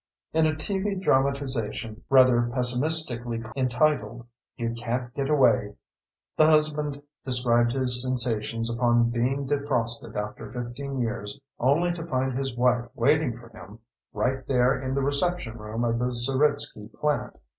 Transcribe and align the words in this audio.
In 0.33 0.47
a 0.47 0.55
TV 0.55 0.99
dramatization 0.99 2.03
rather 2.09 2.49
pessimistically 2.55 3.43
entitled 3.55 4.25
You 4.55 4.73
Can't 4.73 5.13
Get 5.13 5.29
Away, 5.29 5.75
the 6.37 6.47
husband 6.47 7.03
described 7.23 7.73
his 7.73 8.01
sensations 8.01 8.73
upon 8.73 9.11
being 9.11 9.45
defrosted 9.47 10.15
after 10.15 10.49
15 10.49 10.97
years, 11.01 11.39
only 11.59 11.91
to 11.93 12.07
find 12.07 12.35
his 12.35 12.57
wife 12.57 12.87
waiting 12.95 13.37
for 13.37 13.49
him, 13.49 13.77
right 14.11 14.43
there 14.47 14.73
in 14.81 14.95
the 14.95 15.03
reception 15.03 15.59
room 15.59 15.83
of 15.83 15.99
the 15.99 16.11
Zeritsky 16.11 16.87
plant. 16.99 17.37